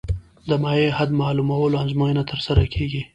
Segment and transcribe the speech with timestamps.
[0.49, 3.01] د مایع حد معلومولو ازموینه ترسره کیږي